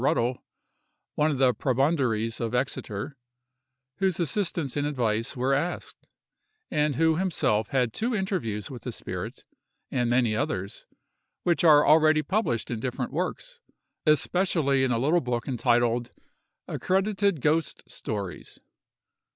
Ruddle, 0.01 0.39
one 1.13 1.29
of 1.29 1.37
the 1.37 1.53
prebendaries 1.53 2.39
of 2.39 2.55
Exeter, 2.55 3.15
whose 3.97 4.19
assistance 4.19 4.75
and 4.75 4.87
advice 4.87 5.37
were 5.37 5.53
asked, 5.53 6.07
and 6.71 6.95
who 6.95 7.17
himself 7.17 7.67
had 7.67 7.93
two 7.93 8.15
interviews 8.15 8.71
with 8.71 8.81
the 8.81 8.91
spirit; 8.91 9.43
and 9.91 10.09
many 10.09 10.35
others, 10.35 10.87
which 11.43 11.63
are 11.63 11.85
already 11.85 12.23
published 12.23 12.71
in 12.71 12.79
different 12.79 13.13
works; 13.13 13.59
especially 14.07 14.83
in 14.83 14.89
a 14.91 14.97
little 14.97 15.21
book 15.21 15.47
entitled 15.47 16.11
"Accredited 16.67 17.39
Ghost 17.39 17.83
Stories." 17.87 18.57